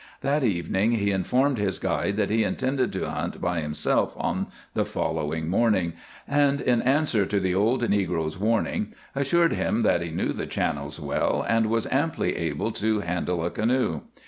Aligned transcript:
That 0.21 0.43
evening 0.43 0.93
he 0.93 1.11
informed 1.11 1.59
his 1.59 1.77
guide 1.77 2.17
that 2.17 2.31
he 2.31 2.43
intended 2.43 2.91
to 2.93 3.07
hunt 3.07 3.39
by 3.39 3.59
himself 3.59 4.15
on 4.17 4.47
the 4.73 4.83
following 4.83 5.47
morning, 5.47 5.93
and 6.27 6.59
in 6.59 6.81
answer 6.81 7.23
to 7.27 7.39
the 7.39 7.53
old 7.53 7.83
negro's 7.83 8.35
warning 8.39 8.93
assured 9.13 9.53
him 9.53 9.83
that 9.83 10.01
he 10.01 10.09
knew 10.09 10.33
the 10.33 10.47
channels 10.47 10.99
well 10.99 11.45
and 11.47 11.67
was 11.67 11.85
amply 11.91 12.35
able 12.35 12.71
to 12.71 13.01
handle 13.01 13.45
a 13.45 13.51
canoe. 13.51 14.01